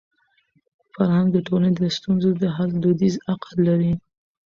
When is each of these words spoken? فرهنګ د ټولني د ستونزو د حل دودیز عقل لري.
فرهنګ 0.93 1.27
د 1.31 1.37
ټولني 1.47 1.73
د 1.79 1.81
ستونزو 1.97 2.29
د 2.41 2.43
حل 2.55 2.69
دودیز 2.83 3.15
عقل 3.31 3.55
لري. 3.67 3.93